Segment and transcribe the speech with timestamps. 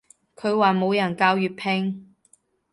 [0.35, 2.15] 佢話冇人教粵拼